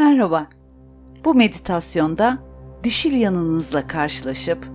Merhaba. 0.00 0.46
Bu 1.24 1.34
meditasyonda 1.34 2.38
dişil 2.84 3.12
yanınızla 3.12 3.86
karşılaşıp 3.86 4.68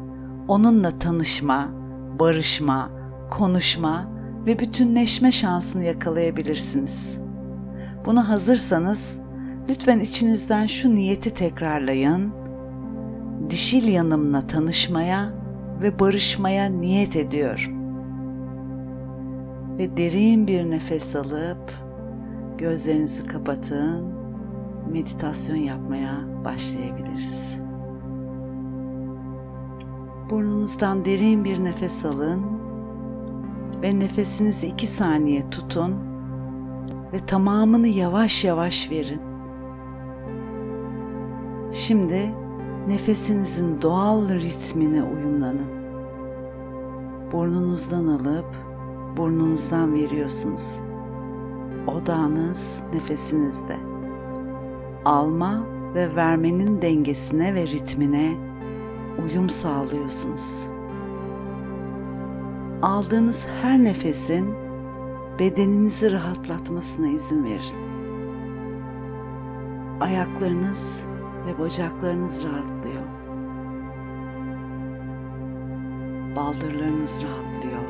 onunla 0.47 0.99
tanışma, 0.99 1.69
barışma, 2.19 2.89
konuşma 3.31 4.11
ve 4.45 4.59
bütünleşme 4.59 5.31
şansını 5.31 5.83
yakalayabilirsiniz. 5.83 7.17
Buna 8.05 8.29
hazırsanız 8.29 9.19
lütfen 9.69 9.99
içinizden 9.99 10.65
şu 10.65 10.95
niyeti 10.95 11.33
tekrarlayın. 11.33 12.33
Dişil 13.49 13.87
yanımla 13.87 14.47
tanışmaya 14.47 15.33
ve 15.81 15.99
barışmaya 15.99 16.65
niyet 16.69 17.15
ediyorum. 17.15 17.73
Ve 19.77 19.97
derin 19.97 20.47
bir 20.47 20.69
nefes 20.69 21.15
alıp 21.15 21.73
gözlerinizi 22.57 23.27
kapatın. 23.27 24.14
Meditasyon 24.95 25.55
yapmaya 25.55 26.17
başlayabiliriz. 26.45 27.59
Burnunuzdan 30.29 31.05
derin 31.05 31.43
bir 31.43 31.63
nefes 31.63 32.05
alın 32.05 32.43
ve 33.81 33.99
nefesinizi 33.99 34.67
iki 34.67 34.87
saniye 34.87 35.49
tutun 35.49 35.95
ve 37.13 37.25
tamamını 37.25 37.87
yavaş 37.87 38.43
yavaş 38.43 38.91
verin. 38.91 39.21
Şimdi 41.71 42.33
nefesinizin 42.87 43.81
doğal 43.81 44.29
ritmine 44.29 45.03
uyumlanın. 45.03 45.69
Burnunuzdan 47.31 48.07
alıp 48.07 48.55
burnunuzdan 49.17 49.93
veriyorsunuz. 49.93 50.79
Odağınız 51.87 52.81
nefesinizde. 52.93 53.94
Alma 55.05 55.65
ve 55.95 56.15
vermenin 56.15 56.81
dengesine 56.81 57.53
ve 57.55 57.67
ritmine 57.67 58.37
uyum 59.23 59.49
sağlıyorsunuz. 59.49 60.67
Aldığınız 62.81 63.47
her 63.61 63.83
nefesin 63.83 64.55
bedeninizi 65.39 66.11
rahatlatmasına 66.11 67.07
izin 67.07 67.43
verin. 67.43 67.85
Ayaklarınız 70.01 71.01
ve 71.45 71.59
bacaklarınız 71.59 72.43
rahatlıyor. 72.43 73.03
Baldırlarınız 76.35 77.23
rahatlıyor. 77.23 77.83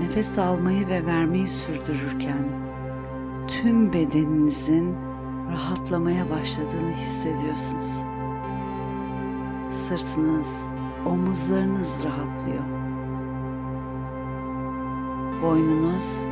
Nefes 0.00 0.38
almayı 0.38 0.88
ve 0.88 1.06
vermeyi 1.06 1.48
sürdürürken 1.48 2.48
tüm 3.48 3.92
bedeninizin 3.92 5.09
rahatlamaya 5.50 6.30
başladığını 6.30 6.92
hissediyorsunuz. 6.92 7.92
Sırtınız, 9.70 10.62
omuzlarınız 11.06 12.04
rahatlıyor. 12.04 12.64
Boynunuz 15.42 16.24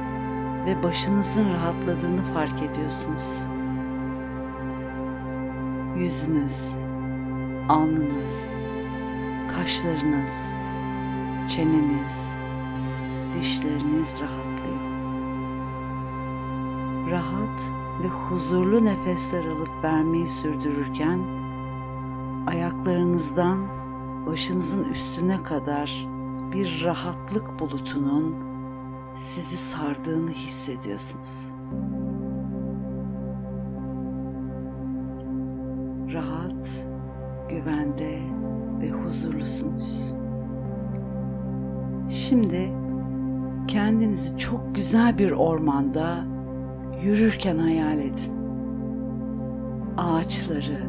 ve 0.66 0.82
başınızın 0.82 1.50
rahatladığını 1.52 2.24
fark 2.24 2.62
ediyorsunuz. 2.62 3.42
Yüzünüz, 5.96 6.74
alnınız, 7.68 8.50
kaşlarınız, 9.54 10.38
çeneniz, 11.48 12.28
dişleriniz 13.34 14.20
rahatlıyor. 14.20 14.78
Rahat 17.10 17.87
ve 18.02 18.08
huzurlu 18.08 18.84
nefesler 18.84 19.44
alıp 19.44 19.84
vermeyi 19.84 20.28
sürdürürken 20.28 21.20
ayaklarınızdan 22.46 23.58
başınızın 24.26 24.84
üstüne 24.84 25.42
kadar 25.42 26.06
bir 26.52 26.84
rahatlık 26.84 27.60
bulutunun 27.60 28.34
sizi 29.14 29.56
sardığını 29.56 30.30
hissediyorsunuz. 30.30 31.52
Rahat, 36.12 36.86
güvende 37.48 38.20
ve 38.80 38.90
huzurlusunuz. 38.90 40.14
Şimdi 42.10 42.72
kendinizi 43.68 44.38
çok 44.38 44.74
güzel 44.74 45.18
bir 45.18 45.30
ormanda 45.30 46.37
yürürken 47.02 47.58
hayal 47.58 47.98
edin. 47.98 48.38
Ağaçları, 49.96 50.86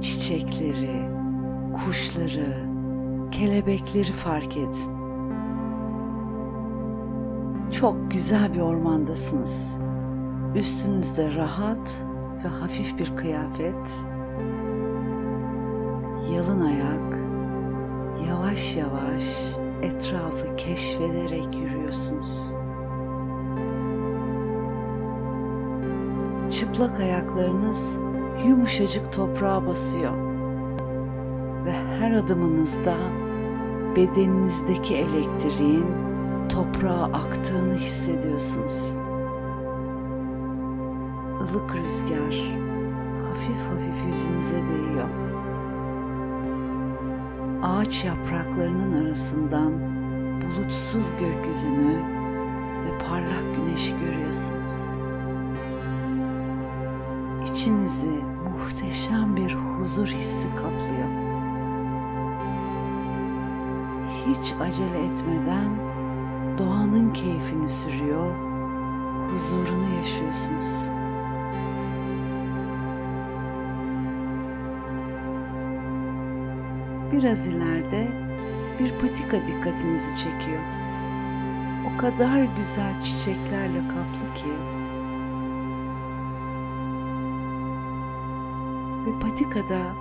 çiçekleri, 0.00 1.08
kuşları, 1.84 2.66
kelebekleri 3.30 4.12
fark 4.12 4.56
edin. 4.56 4.92
Çok 7.70 8.10
güzel 8.10 8.54
bir 8.54 8.60
ormandasınız. 8.60 9.76
Üstünüzde 10.54 11.34
rahat 11.34 12.04
ve 12.44 12.48
hafif 12.48 12.98
bir 12.98 13.16
kıyafet. 13.16 14.04
Yalın 16.34 16.60
ayak, 16.60 17.18
yavaş 18.28 18.76
yavaş 18.76 19.22
etrafı 19.82 20.56
keşfederek 20.56 21.56
yürüyorsunuz. 21.56 22.52
Çıplak 26.72 27.00
ayaklarınız 27.00 27.96
yumuşacık 28.46 29.12
toprağa 29.12 29.66
basıyor 29.66 30.12
ve 31.64 31.72
her 31.72 32.12
adımınızda 32.12 32.96
bedeninizdeki 33.96 34.94
elektriğin 34.96 35.86
toprağa 36.48 37.04
aktığını 37.04 37.74
hissediyorsunuz. 37.74 38.92
Ilık 41.40 41.76
rüzgar 41.76 42.56
hafif 43.28 43.62
hafif 43.70 44.06
yüzünüze 44.06 44.56
değiyor. 44.56 45.08
Ağaç 47.62 48.04
yapraklarının 48.04 49.04
arasından 49.04 49.72
bulutsuz 50.42 51.12
gökyüzünü 51.20 51.96
ve 52.84 52.98
parlak 53.08 53.56
güneşi 53.56 53.98
görüyorsunuz. 53.98 55.01
İçinizi 57.62 58.24
muhteşem 58.52 59.36
bir 59.36 59.54
huzur 59.54 60.06
hissi 60.06 60.48
kaplıyor. 60.54 61.08
Hiç 64.26 64.54
acele 64.60 65.06
etmeden 65.06 65.70
doğanın 66.58 67.12
keyfini 67.12 67.68
sürüyor, 67.68 68.34
huzurunu 69.30 69.96
yaşıyorsunuz. 69.98 70.88
Biraz 77.12 77.46
ileride 77.46 78.08
bir 78.80 78.92
patika 79.00 79.46
dikkatinizi 79.46 80.16
çekiyor. 80.16 80.62
O 81.94 81.98
kadar 81.98 82.42
güzel 82.58 83.00
çiçeklerle 83.00 83.80
kaplı 83.88 84.34
ki 84.34 84.81
ve 89.12 89.18
patikada 89.18 89.94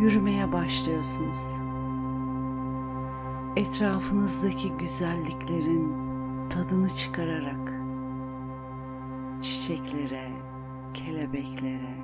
yürümeye 0.00 0.52
başlıyorsunuz. 0.52 1.62
Etrafınızdaki 3.56 4.72
güzelliklerin 4.72 5.92
tadını 6.50 6.88
çıkararak 6.88 7.72
çiçeklere, 9.40 10.30
kelebeklere, 10.94 11.94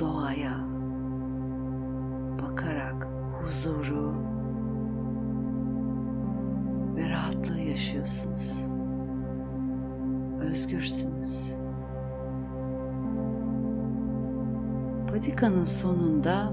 doğaya 0.00 0.66
bakarak 2.42 3.08
huzuru 3.40 4.14
ve 6.96 7.08
rahatlığı 7.08 7.60
yaşıyorsunuz. 7.60 8.66
Özgürsünüz. 10.40 11.60
Patikanın 15.10 15.64
sonunda 15.64 16.52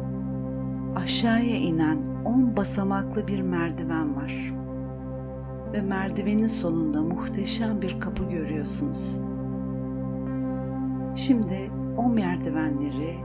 aşağıya 0.96 1.58
inen 1.58 2.00
on 2.26 2.58
basamaklı 2.58 3.28
bir 3.28 3.42
merdiven 3.42 4.16
var. 4.16 4.54
Ve 5.74 5.82
merdivenin 5.82 6.48
sonunda 6.48 7.02
muhteşem 7.04 7.82
bir 7.82 8.00
kapı 8.00 8.24
görüyorsunuz. 8.24 9.20
Şimdi 11.16 11.72
o 11.98 12.10
merdivenleri 12.10 13.18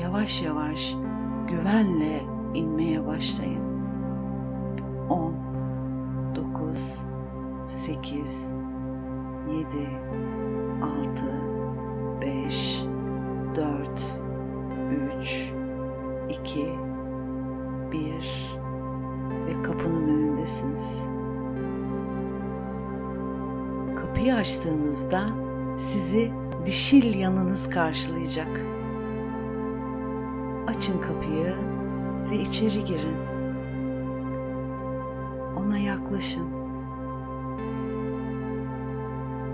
yavaş 0.00 0.42
yavaş 0.42 0.94
güvenle 1.48 2.22
inmeye 2.54 3.06
başlayın. 3.06 3.64
10 5.08 5.34
9 6.34 7.06
8 7.66 8.52
7 9.50 9.66
6 10.82 11.44
3, 15.20 15.52
2, 16.28 16.68
1 17.92 18.58
ve 19.46 19.62
kapının 19.62 20.08
önündesiniz. 20.08 21.00
Kapıyı 23.96 24.34
açtığınızda 24.34 25.22
sizi 25.78 26.32
dişil 26.66 27.18
yanınız 27.18 27.70
karşılayacak. 27.70 28.60
Açın 30.66 31.00
kapıyı 31.00 31.56
ve 32.30 32.36
içeri 32.36 32.84
girin. 32.84 33.16
Ona 35.56 35.78
yaklaşın. 35.78 36.46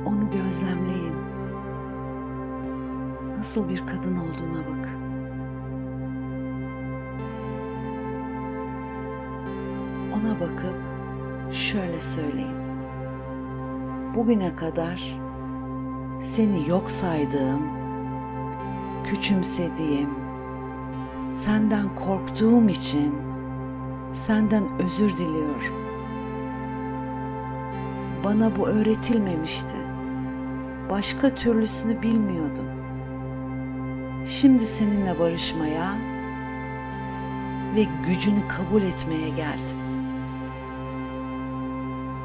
Onu 0.07 0.31
gözlemleyin. 0.31 1.15
Nasıl 3.39 3.69
bir 3.69 3.87
kadın 3.87 4.17
olduğuna 4.17 4.61
bakın. 4.61 5.00
Ona 10.15 10.41
bakıp 10.41 10.75
şöyle 11.53 12.01
söyleyin. 12.01 12.61
Bugüne 14.15 14.57
kadar 14.57 15.21
seni 16.23 16.69
yok 16.69 16.91
saydığım, 16.91 17.63
küçümsediğim, 19.05 20.11
senden 21.31 21.95
korktuğum 21.95 22.69
için 22.69 23.15
senden 24.13 24.65
özür 24.79 25.17
diliyorum. 25.17 25.81
Bana 28.25 28.57
bu 28.57 28.69
öğretilmemişti. 28.69 29.77
Başka 30.91 31.35
türlüsünü 31.35 32.03
bilmiyordum. 32.03 32.65
Şimdi 34.27 34.65
seninle 34.65 35.19
barışmaya 35.19 35.99
ve 37.77 37.87
gücünü 38.07 38.49
kabul 38.49 38.83
etmeye 38.83 39.29
geldim. 39.29 39.90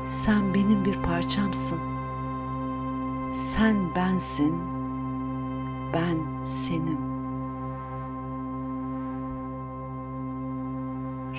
Sen 0.05 0.53
benim 0.53 0.85
bir 0.85 1.01
parçamsın. 1.01 1.79
Sen 3.33 3.95
bensin. 3.95 4.55
Ben 5.93 6.43
senim. 6.43 6.97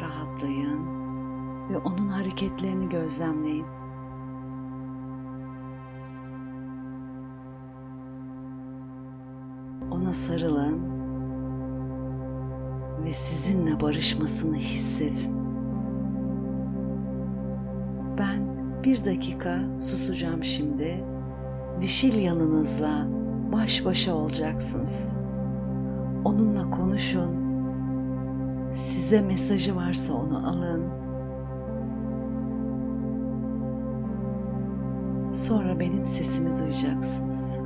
Rahatlayın 0.00 0.80
ve 1.70 1.78
onun 1.78 2.08
hareketlerini 2.08 2.88
gözlemleyin. 2.88 3.66
Ona 9.90 10.14
sarılın 10.14 10.80
ve 13.04 13.12
sizinle 13.12 13.80
barışmasını 13.80 14.56
hissedin. 14.56 15.45
Bir 18.86 19.04
dakika 19.04 19.58
susacağım 19.80 20.44
şimdi. 20.44 21.04
Dişil 21.80 22.18
yanınızla 22.18 23.06
baş 23.52 23.84
başa 23.84 24.14
olacaksınız. 24.14 25.12
Onunla 26.24 26.70
konuşun. 26.70 27.36
Size 28.74 29.22
mesajı 29.22 29.76
varsa 29.76 30.14
onu 30.14 30.48
alın. 30.48 30.84
Sonra 35.32 35.80
benim 35.80 36.04
sesimi 36.04 36.58
duyacaksınız. 36.58 37.58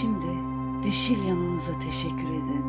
Şimdi 0.00 0.26
dişil 0.82 1.28
yanınıza 1.28 1.78
teşekkür 1.78 2.28
edin. 2.28 2.64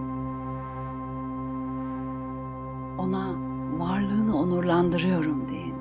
Ona 2.97 3.35
varlığını 3.79 4.37
onurlandırıyorum 4.37 5.47
deyin. 5.47 5.75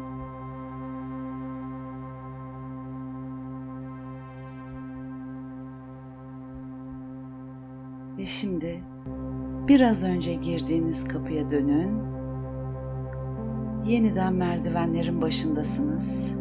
Ve 8.18 8.26
şimdi 8.26 8.84
biraz 9.68 10.04
önce 10.04 10.34
girdiğiniz 10.34 11.08
kapıya 11.08 11.50
dönün. 11.50 12.00
Yeniden 13.86 14.34
merdivenlerin 14.34 15.22
başındasınız. 15.22 16.32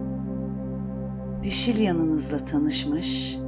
Dişil 1.44 1.80
yanınızla 1.80 2.46
tanışmış 2.46 3.45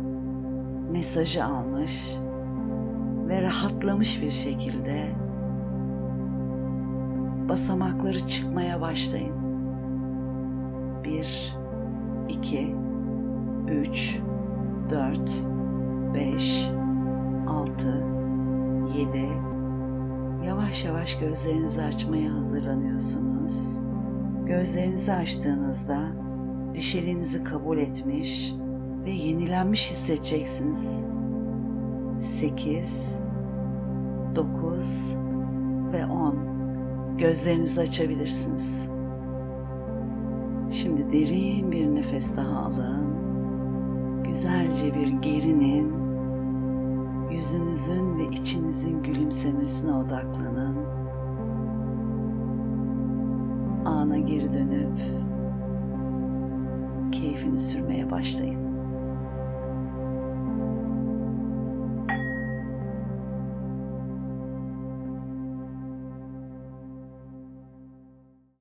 mesajı 0.97 1.45
almış 1.45 2.17
ve 3.27 3.41
rahatlamış 3.41 4.21
bir 4.21 4.31
şekilde 4.31 5.11
basamakları 7.49 8.27
çıkmaya 8.27 8.81
başlayın. 8.81 9.35
Bir, 11.03 11.57
iki, 12.29 12.75
üç, 13.67 14.19
dört, 14.89 15.31
beş, 16.13 16.69
altı, 17.47 18.05
yedi. 18.97 19.27
Yavaş 20.47 20.85
yavaş 20.85 21.19
gözlerinizi 21.19 21.81
açmaya 21.81 22.33
hazırlanıyorsunuz. 22.33 23.79
Gözlerinizi 24.45 25.13
açtığınızda 25.13 25.99
dişiliğinizi 26.73 27.43
kabul 27.43 27.77
etmiş, 27.77 28.53
ve 29.07 29.11
yenilenmiş 29.11 29.91
hissedeceksiniz. 29.91 31.03
8 32.19 33.19
9 34.35 35.15
ve 35.93 36.05
10 36.05 36.37
gözlerinizi 37.17 37.81
açabilirsiniz. 37.81 38.81
Şimdi 40.71 41.11
derin 41.11 41.71
bir 41.71 41.95
nefes 41.95 42.37
daha 42.37 42.59
alın. 42.59 43.07
Güzelce 44.23 44.95
bir 44.95 45.07
gerinin. 45.07 45.93
Yüzünüzün 47.31 48.17
ve 48.17 48.23
içinizin 48.23 49.03
gülümsemesine 49.03 49.93
odaklanın. 49.93 50.77
Ana 53.85 54.17
geri 54.17 54.53
dönüp 54.53 54.99
keyfini 57.11 57.59
sürmeye 57.59 58.11
başlayın. 58.11 58.66